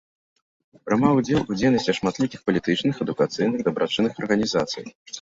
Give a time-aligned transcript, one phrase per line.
[0.87, 4.95] Прымаў удзел у дзейнасці шматлікіх палітычных, адукацыйных, дабрачынных арганізацый.